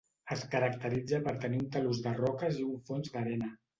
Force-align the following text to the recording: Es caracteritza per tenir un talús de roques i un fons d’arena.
Es 0.35 0.45
caracteritza 0.53 1.19
per 1.27 1.33
tenir 1.45 1.61
un 1.65 1.69
talús 1.77 1.99
de 2.07 2.15
roques 2.23 2.59
i 2.63 2.67
un 2.71 2.81
fons 2.89 3.15
d’arena. 3.17 3.53